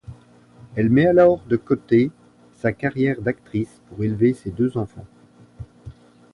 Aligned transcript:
Elle 0.75 0.89
met 0.89 1.05
alors 1.05 1.43
de 1.45 1.55
côté 1.57 2.09
sa 2.57 2.73
carrière 2.73 3.21
d'actrice 3.21 3.83
pour 3.87 4.03
élever 4.03 4.33
ses 4.33 4.49
deux 4.49 4.75
enfants. 4.75 5.05